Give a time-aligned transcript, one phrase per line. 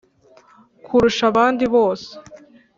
[0.85, 2.09] kurusha abandi bose.